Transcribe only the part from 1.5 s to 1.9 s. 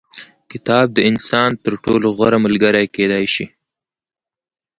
تر